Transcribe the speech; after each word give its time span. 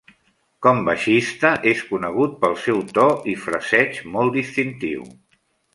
Com 0.65 0.79
baixista, 0.87 1.51
és 1.73 1.83
conegut 1.91 2.35
pel 2.45 2.59
seu 2.65 2.83
to 2.99 3.07
i 3.35 3.39
fraseig 3.47 4.05
molt 4.17 4.39
distintiu. 4.41 5.11